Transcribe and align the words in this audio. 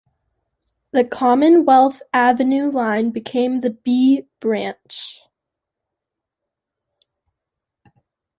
The 0.93 1.05
Commonwealth 1.05 2.01
Avenue 2.11 2.71
Line 2.71 3.11
became 3.11 3.59
the 3.61 3.69
"B" 3.69 4.25
Branch. 4.39 5.21